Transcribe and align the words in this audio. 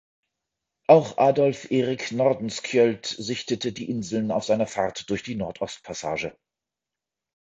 Auch 0.87 1.19
Adolf 1.19 1.69
Erik 1.69 2.11
Nordenskiöld 2.11 3.05
sichtete 3.05 3.71
die 3.71 3.87
Inseln 3.87 4.31
auf 4.31 4.45
seiner 4.45 4.65
Fahrt 4.65 5.07
durch 5.11 5.21
die 5.21 5.35
Nordostpassage. 5.35 6.35